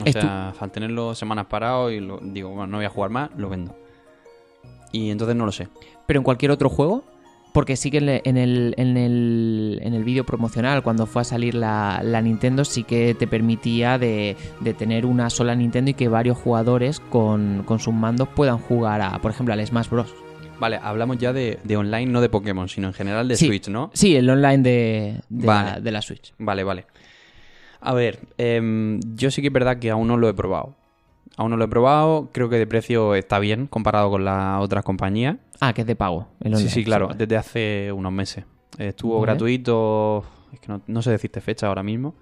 [0.00, 3.10] O Es sea, al tenerlo semanas parado y lo, digo, bueno, no voy a jugar
[3.10, 3.76] más, lo vendo.
[4.92, 5.68] Y entonces no lo sé.
[6.06, 7.04] pero en cualquier otro juego.
[7.58, 11.56] Porque sí que en el, en el, en el, vídeo promocional, cuando fue a salir
[11.56, 16.06] la, la Nintendo, sí que te permitía de, de tener una sola Nintendo y que
[16.06, 20.14] varios jugadores con, con sus mandos puedan jugar a, por ejemplo, al Smash Bros.
[20.60, 23.48] Vale, hablamos ya de, de online, no de Pokémon, sino en general de Sí.
[23.48, 23.90] Switch, ¿no?
[23.92, 25.70] Sí, el online de, de, Vale.
[25.72, 26.32] la, de la Switch.
[26.38, 26.86] Vale, vale.
[27.80, 30.76] A ver, em, yo sí que es verdad que aún no lo he probado.
[31.38, 34.84] Aún no lo he probado, creo que de precio está bien comparado con las otras
[34.84, 35.36] compañías.
[35.60, 36.26] Ah, que es de pago.
[36.40, 38.44] el Sí, online, sí, claro, desde hace unos meses.
[38.76, 39.32] Estuvo Vale.
[39.32, 42.16] gratuito, es que no, no sé decirte fecha ahora mismo,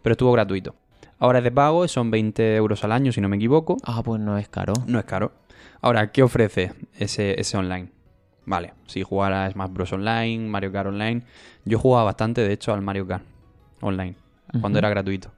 [0.00, 0.74] pero estuvo gratuito.
[1.18, 3.76] Ahora es de pago, son 20 euros al año si no me equivoco.
[3.84, 4.72] Ah, pues no es caro.
[4.86, 5.32] No es caro.
[5.82, 7.90] Ahora, ¿qué ofrece ese, ese online?
[8.46, 9.92] Vale, si jugar a Smash Bros.
[9.92, 11.22] Online, Mario Kart Online.
[11.66, 13.22] Yo jugaba bastante, de hecho, al Mario Kart
[13.82, 14.16] Online,
[14.62, 15.30] cuando era gratuito.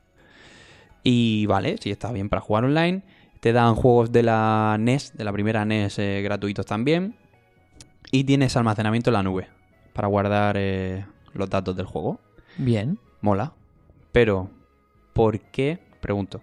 [1.03, 3.03] Y vale, sí, está bien para jugar online.
[3.45, 7.15] Te dan juegos de la NES, de la primera NES, eh, gratuitos también.
[8.11, 9.49] Y tienes almacenamiento en la nube
[9.93, 11.05] para guardar eh,
[11.35, 12.19] los datos del juego.
[12.57, 12.99] Bien.
[13.21, 13.53] Mola.
[14.13, 14.49] Pero,
[15.13, 15.79] ¿por qué?
[16.01, 16.41] Pregunto.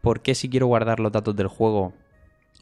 [0.00, 1.92] ¿Por qué si quiero guardar los datos del juego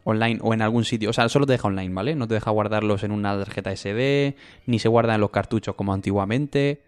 [0.03, 1.11] online o en algún sitio?
[1.11, 2.17] O sea, solo te deja online, ¿vale?
[2.17, 4.35] No te deja guardarlos en una tarjeta SD,
[4.67, 6.83] ni se guardan en los cartuchos como antiguamente.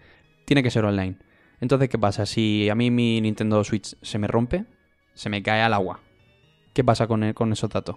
[0.47, 1.14] Tiene que ser online.
[1.61, 2.27] Entonces, ¿qué pasa?
[2.27, 4.64] Si a mí mi Nintendo Switch se me rompe,
[5.14, 6.01] se me cae al agua.
[6.72, 7.96] ¿Qué pasa con, e- con esos datos?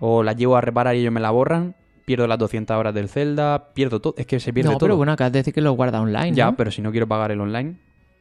[0.00, 3.08] O la llevo a reparar y ellos me la borran, pierdo las 200 horas del
[3.08, 4.14] Zelda, pierdo todo.
[4.16, 4.86] Es que se pierde no, todo.
[4.88, 6.32] pero bueno, acá decir que lo guarda online.
[6.34, 6.56] ya, ¿no?
[6.56, 7.76] pero si no quiero pagar el online,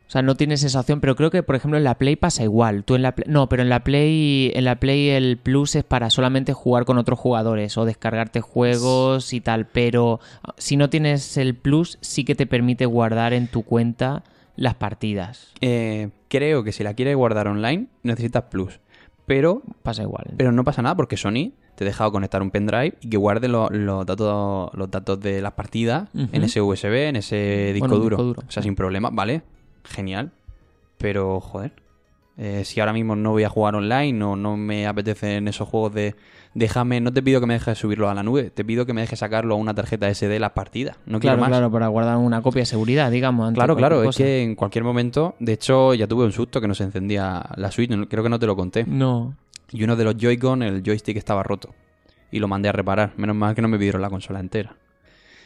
[0.08, 2.44] O sea, no tienes esa opción, pero creo que, por ejemplo, en la Play pasa
[2.44, 2.84] igual.
[2.84, 5.84] Tú en la Play- No, pero en la Play en la Play el Plus es
[5.86, 10.20] para solamente jugar con otros jugadores o descargarte juegos y tal, pero
[10.58, 14.24] si no tienes el Plus sí que te permite guardar en tu cuenta
[14.58, 15.54] las partidas.
[15.62, 18.80] Eh, creo que si la quieres guardar online necesitas Plus.
[19.26, 20.34] Pero, Pasa igual.
[20.38, 23.70] pero no pasa nada porque Sony te deja conectar un pendrive y que guarde lo-
[23.70, 28.18] los datos, los datos de las partidas en ese USB, en ese disco, Bueno, duro.
[28.18, 28.44] disco duro.
[28.48, 29.42] O sea, sin problema, vale.
[29.86, 30.32] Genial.
[30.98, 31.72] Pero, joder.
[32.44, 35.94] Eh, si ahora mismo no voy a jugar online o no me apetecen esos juegos
[35.94, 36.16] de
[36.56, 39.02] déjame, no te pido que me dejes subirlo a la nube, te pido que me
[39.02, 40.98] dejes sacarlo a una tarjeta SD las partidas.
[41.06, 41.50] No quiero Claro, más.
[41.50, 43.54] claro, para guardar una copia de seguridad, digamos.
[43.54, 46.74] Claro, claro, es que en cualquier momento, de hecho, ya tuve un susto que no
[46.74, 48.86] se encendía la Switch, no- creo que no te lo conté.
[48.88, 49.36] No.
[49.72, 51.70] Y uno de los Joy-Con, el joystick estaba roto.
[52.32, 53.14] Y lo mandé a reparar.
[53.18, 54.76] Menos mal que no me pidieron la consola entera.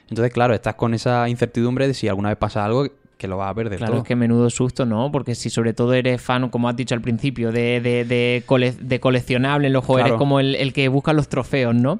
[0.10, 3.52] Entonces, claro, estás con esa incertidumbre de si alguna vez pasa algo que lo vas
[3.52, 4.02] a perder Claro, todo.
[4.02, 5.12] es que menudo susto, ¿no?
[5.12, 8.74] Porque si sobre todo eres fan, como has dicho al principio, de, de, de, cole-
[8.80, 10.16] de coleccionable en los juegos, Claro.
[10.16, 12.00] eres como el, el que busca los trofeos, ¿no?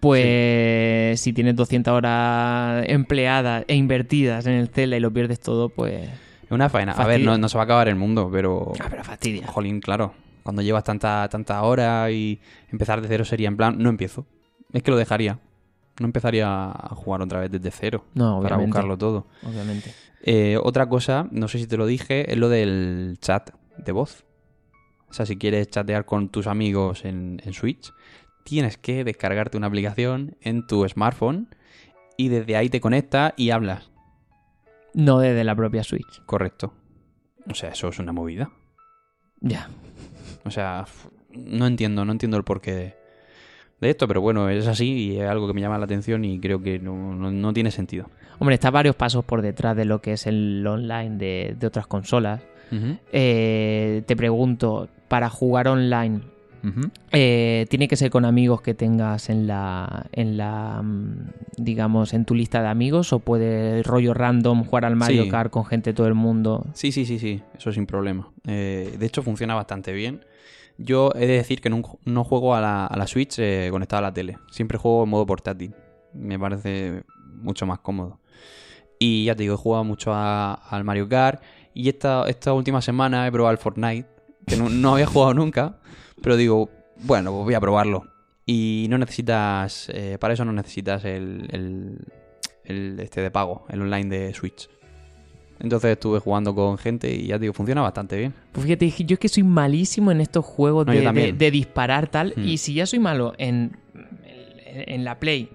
[0.00, 5.68] Pues si tienes 200 horas empleadas e invertidas en el Zelda y lo pierdes todo,
[5.68, 6.08] pues...
[6.44, 6.92] Es una faena.
[6.92, 8.72] A ver, no, no se va a acabar el mundo, pero...
[8.80, 9.46] Ah, pero fastidia.
[9.46, 10.12] Jolín, claro.
[10.42, 14.26] Cuando llevas tanta, tanta hora y empezar de cero sería en plan, no empiezo.
[14.72, 15.38] Es que lo dejaría.
[16.00, 18.04] No empezaría a jugar otra vez desde cero.
[18.14, 19.26] No, Para buscarlo todo.
[19.46, 19.92] Obviamente.
[20.22, 24.24] Eh, otra cosa, no sé si te lo dije, es lo del chat de voz.
[25.08, 27.92] O sea, si quieres chatear con tus amigos en, en Switch,
[28.44, 31.48] tienes que descargarte una aplicación en tu smartphone
[32.16, 33.90] y desde ahí te conectas y hablas.
[34.94, 36.22] No desde la propia Switch.
[36.24, 36.72] Correcto.
[37.50, 38.50] O sea, eso es una movida.
[39.40, 39.68] Ya.
[40.44, 40.84] O sea,
[41.30, 43.01] no entiendo, no entiendo el porqué
[43.82, 46.38] de, esto, pero bueno, es así y es algo que me llama la atención y
[46.40, 48.08] creo que no, no- no tiene sentido.
[48.38, 51.86] Hombre, está varios pasos por detrás de lo que es el online de, de otras
[51.86, 52.40] consolas.
[53.12, 56.20] Eh, te pregunto, para jugar online,
[57.10, 61.16] eh, ¿tiene que ser con amigos que tengas en la, en la, mm,
[61.58, 63.12] digamos, en tu lista de amigos?
[63.12, 65.28] ¿O puede rollo random jugar al Mario Sí.
[65.30, 66.64] Kart con gente de todo el mundo?
[66.72, 68.28] Sí, sí, sí, sí, eso sin problema.
[68.46, 70.24] Eh, de hecho, funciona bastante bien.
[70.78, 74.38] Yo he de decir que no, juego a la, Switch eh, conectada a la tele.
[74.50, 75.74] Siempre juego en modo portátil.
[76.12, 78.18] Me parece mucho más cómodo.
[78.98, 81.42] Y ya te digo, he jugado mucho al Mario Kart.
[81.74, 84.08] Y esta, última semana he probado el Fortnite,
[84.46, 85.78] que no, no había jugado nunca.
[86.22, 86.70] Pero digo,
[87.02, 88.06] bueno, pues voy a probarlo.
[88.46, 91.98] Y no necesitas, eh, para eso no necesitas el, el,
[92.64, 94.68] el este de pago, el online de Switch.
[95.62, 98.34] Entonces estuve jugando con gente y ya te digo, funciona bastante bien.
[98.52, 102.08] Pues fíjate, yo es que soy malísimo en estos juegos No, de, de- de disparar
[102.08, 102.34] tal.
[102.36, 102.44] Mm.
[102.48, 103.76] Y si ya soy malo en,
[104.66, 105.48] en la Play,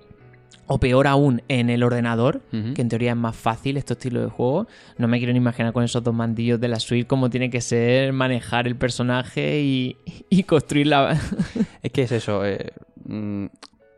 [0.70, 4.28] o peor aún, en el ordenador, que en teoría es más fácil este estilo de
[4.30, 4.67] juego,
[4.98, 7.62] no me quiero ni imaginar con esos dos mandillos de la Switch cómo tiene que
[7.62, 9.98] ser manejar el personaje y,
[10.30, 11.20] y construir la...
[11.84, 12.72] Es que es eso, eh,
[13.06, 13.46] mm,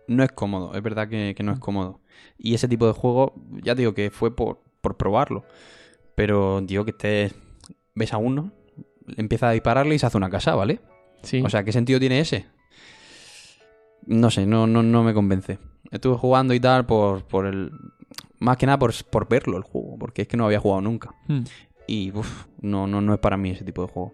[0.09, 1.99] no es cómodo, es verdad que, que no es cómodo.
[2.37, 5.43] Y ese tipo de juego, ya digo que fue por, por probarlo.
[6.19, 7.33] Pero, digo, que estés,
[7.95, 8.51] ves a uno,
[9.15, 10.81] empieza a dispararle y se hace una casa, ¿vale?
[11.23, 11.41] Sí.
[11.45, 12.45] O sea, ¿qué sentido tiene ese?
[14.05, 15.59] No sé, no, no, no me convence.
[15.91, 17.71] Estuve jugando y tal por, por el...
[18.37, 21.15] Más que nada por, por verlo el juego, porque es que no había jugado nunca.
[21.29, 21.43] Mm.
[21.87, 24.13] Y uf, no, no, no es para mí ese tipo de juego.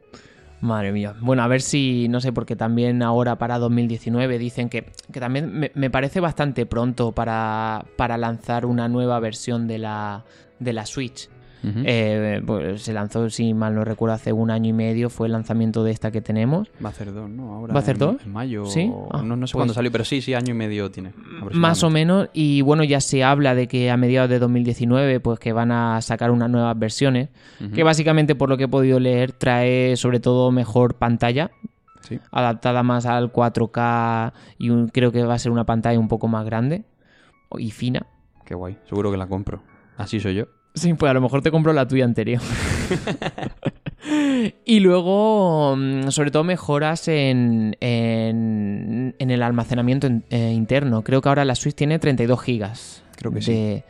[0.61, 1.15] Madre mía.
[1.21, 5.51] Bueno, a ver si, no sé, porque también ahora para 2019 dicen que, que también
[5.51, 10.23] me, me parece bastante pronto para, para lanzar una nueva versión de la,
[10.59, 11.29] de la Switch.
[11.63, 15.33] Eh, pues se lanzó, si mal no recuerdo, hace un año y medio fue el
[15.33, 16.69] lanzamiento de esta que tenemos.
[16.83, 17.53] Va a hacer dos, ¿no?
[17.55, 18.15] Ahora ¿Va a hacer en- dos?
[18.23, 18.65] En mayo.
[18.65, 18.91] ¿Sí?
[19.11, 21.13] Ah, no, no sé pues- cuándo salió, pero sí, sí, año y medio tiene.
[21.53, 25.39] Más o menos, y bueno, ya se habla de que a mediados de 2019 pues
[25.39, 27.29] que van a sacar unas nuevas versiones,
[27.73, 31.49] que básicamente por lo que he podido leer trae sobre todo mejor pantalla,
[32.01, 32.19] Sí.
[32.31, 36.27] adaptada más al 4K y un- creo que va a ser una pantalla un poco
[36.27, 36.85] más grande
[37.57, 38.05] y fina.
[38.45, 38.77] Qué guay.
[38.87, 39.63] Seguro que la compro.
[39.97, 40.45] Así soy yo.
[40.75, 42.41] Sí, pues a lo mejor te compro la tuya anterior.
[44.65, 51.01] y luego, mm, sobre todo, mejoras en, en, en el almacenamiento en- eh, interno.
[51.03, 53.03] Creo que ahora la Switch tiene 32 gigas.
[53.17, 53.83] Creo que de-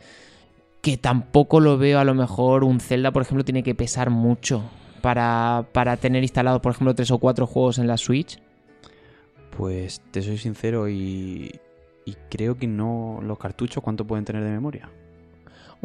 [0.80, 4.62] Que tampoco lo veo, a lo mejor un Zelda, por ejemplo, tiene que pesar mucho
[5.02, 8.38] para, para tener instalados, por ejemplo, tres o cuatro juegos en la Switch.
[9.56, 11.50] Pues te soy sincero y.
[12.04, 13.18] Y creo que no.
[13.22, 14.88] Los cartuchos, ¿cuánto pueden tener de memoria?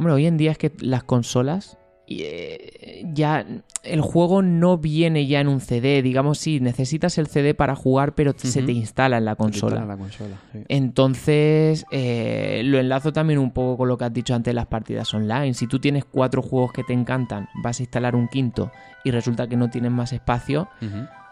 [0.02, 3.46] Hombre, hoy en día es que las consolas eh, ya
[3.84, 8.16] el juego no viene ya en un CD, digamos sí, necesitas el CD para jugar,
[8.16, 9.76] pero se te instala en la Te consola.
[9.76, 10.38] instala la consola.
[10.54, 10.64] sí.
[10.70, 14.66] Entonces, eh, lo enlazo también un poco con lo que has dicho antes de las
[14.66, 15.54] partidas online.
[15.54, 18.72] Si tú tienes cuatro juegos que te encantan, vas a instalar un quinto
[19.04, 20.68] y resulta que no tienes más espacio,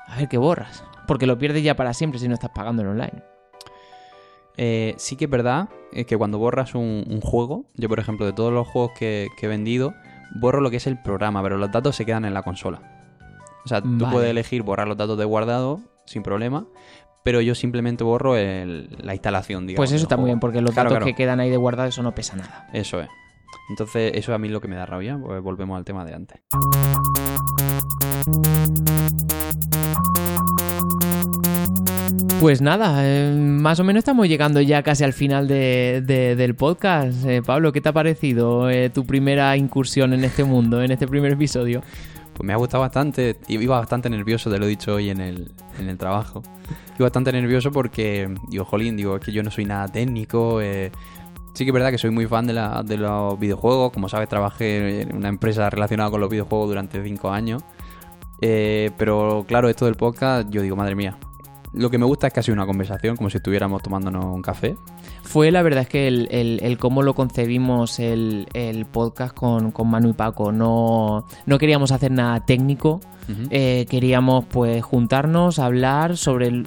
[0.07, 0.83] a ver qué borras.
[1.07, 3.23] Porque lo pierdes ya para siempre si no estás pagando en online.
[4.61, 8.25] Eh, sí que es verdad eh, que cuando borras un, un juego, yo por ejemplo,
[8.25, 9.93] de todos los juegos que, que he vendido,
[10.41, 12.81] borro lo que es el programa, pero los datos se quedan en la consola.
[13.63, 16.65] O sea, tú puedes elegir borrar los datos de guardado sin problema,
[17.23, 19.87] pero yo simplemente borro el- la instalación, digamos.
[19.87, 21.05] Pues eso está muy bien, porque los Claro, datos claro.
[21.05, 22.67] que quedan ahí de guardado, eso no pesa nada.
[22.73, 23.07] Eso es.
[23.69, 26.15] Entonces, eso a mí es lo que me da rabia, pues volvemos al tema de
[26.15, 26.41] antes.
[32.39, 36.55] Pues nada, eh, más o menos estamos llegando ya casi al final de- de- del
[36.55, 37.25] podcast.
[37.25, 41.05] Eh, Pablo, ¿qué te ha parecido eh, tu primera incursión en este mundo, en este
[41.05, 41.81] primer episodio?
[42.33, 45.51] Pues me ha gustado bastante, iba bastante nervioso, te lo he dicho hoy en el,
[45.79, 46.41] en el trabajo.
[46.97, 50.61] Iba bastante nervioso porque, digo, jolín, digo, es que yo no soy nada técnico.
[50.61, 50.91] eh,
[51.53, 53.91] Sí que es verdad que soy muy fan de, la- de los videojuegos.
[53.91, 57.63] Como sabes, trabajé en una empresa relacionada con los videojuegos durante cinco años.
[58.39, 61.17] Eh, pero claro, esto del podcast, yo digo, madre mía.
[61.73, 64.41] Lo que me gusta es que ha sido una conversación, como si estuviéramos tomándonos un
[64.41, 64.75] café.
[65.23, 69.71] Fue la verdad es que el, el- el cómo lo concebimos el, el podcast con,
[69.71, 70.51] con Manu y Paco.
[70.51, 72.99] No, no queríamos hacer nada técnico.
[73.51, 76.63] Eh, queríamos pues juntarnos, hablar sobre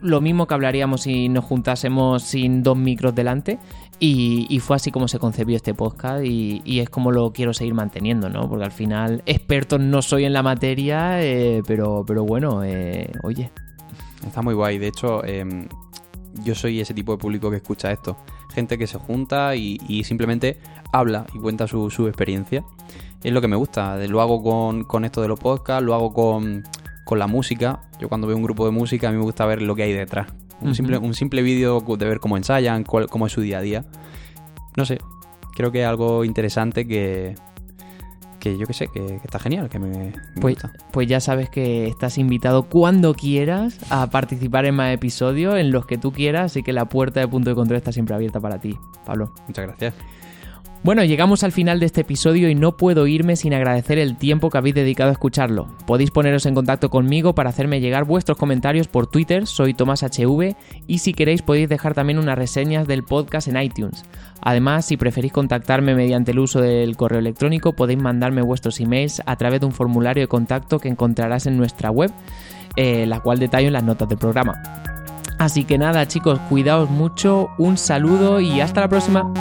[0.00, 3.58] lo mismo que hablaríamos si nos juntásemos sin dos micros delante.
[3.98, 7.52] Y, y fue así como se concebió este podcast y, y es como lo quiero
[7.54, 8.48] seguir manteniendo, ¿no?
[8.48, 13.50] Porque al final experto no soy en la materia, eh, pero, pero bueno, eh, oye.
[14.26, 14.78] Está muy guay.
[14.78, 15.68] De hecho, em,
[16.44, 18.16] yo soy ese tipo de público que escucha esto.
[18.52, 20.58] Gente que se junta y, y simplemente
[20.92, 22.64] habla y cuenta su, su experiencia.
[23.22, 23.96] Es lo que me gusta.
[24.06, 26.64] Lo hago con, con esto de los podcasts, lo hago con,
[27.04, 27.82] con la música.
[28.00, 29.92] Yo cuando veo un grupo de música, a mí me gusta ver lo que hay
[29.92, 30.26] detrás.
[30.60, 33.60] Un simple, un simple vídeo de ver cómo ensayan, cuál- cómo es su día a
[33.62, 33.84] día.
[34.76, 34.98] No sé.
[35.54, 37.34] Creo que es algo interesante que,
[38.52, 40.72] que yo que sé, que, que está genial, que me, me Pues, gusta.
[40.92, 45.86] pues ya sabes que estás invitado cuando quieras a participar en más episodios, en los
[45.86, 48.58] que tú quieras, así que la puerta de punto de control está siempre abierta para
[48.60, 49.30] ti, Pablo.
[49.48, 49.94] Muchas gracias.
[50.86, 54.50] Bueno, llegamos al final de este episodio y no puedo irme sin agradecer el tiempo
[54.50, 55.66] que habéis dedicado a escucharlo.
[55.84, 60.54] Podéis poneros en contacto conmigo para hacerme llegar vuestros comentarios por Twitter, soy TomásHV,
[60.86, 64.04] y si queréis podéis dejar también unas reseñas del podcast en iTunes.
[64.40, 69.34] Además, si preferís contactarme mediante el uso del correo electrónico, podéis mandarme vuestros emails a
[69.34, 72.12] través de un formulario de contacto que encontrarás en nuestra web,
[72.76, 74.62] eh, la cual detallo en las notas del programa.
[75.40, 79.32] Así que nada chicos, cuidaos mucho, un saludo y hasta la próxima.